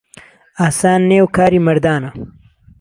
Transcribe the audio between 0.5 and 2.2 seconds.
ئاسان نێ و کاری مەردانە